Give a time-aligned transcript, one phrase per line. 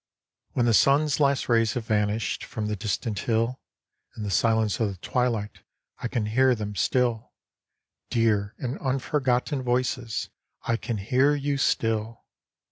[0.47, 3.59] T T THEN the sun's last rays have vanished ^^ From the distant hill,
[4.17, 5.59] In the silence of the twilight
[5.99, 7.33] I can hear them still,—
[8.09, 10.31] Dear and unforgotten Voices!
[10.63, 12.23] I can hear you still